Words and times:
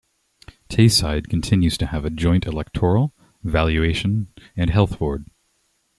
Tayside 0.67 1.29
continues 1.29 1.77
to 1.77 1.85
have 1.85 2.05
a 2.05 2.09
joint 2.09 2.47
electoral, 2.47 3.13
valuation, 3.43 4.33
and 4.57 4.71
health 4.71 4.97
board. 4.97 5.27